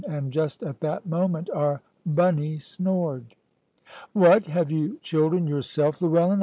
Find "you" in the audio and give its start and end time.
4.71-4.97